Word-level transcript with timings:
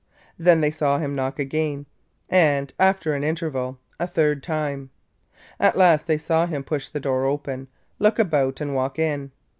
Then 0.39 0.61
they 0.61 0.71
saw 0.71 0.97
him 0.97 1.13
knock 1.13 1.37
again 1.37 1.85
and, 2.27 2.73
after 2.79 3.13
an 3.13 3.23
interval, 3.23 3.77
a 3.99 4.07
third 4.07 4.41
time. 4.41 4.89
At 5.59 5.77
last 5.77 6.07
they 6.07 6.17
saw 6.17 6.47
him 6.47 6.63
push 6.63 6.89
the 6.89 6.99
door 6.99 7.25
open, 7.27 7.67
look 7.99 8.17
about, 8.17 8.61
and 8.61 8.73
walk 8.73 8.97
in. 8.97 9.29